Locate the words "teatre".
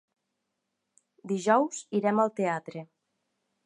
2.43-2.87